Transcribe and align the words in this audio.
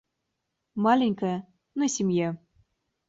Маленькая, 0.85 1.45
но 1.75 1.85
семья. 1.87 2.29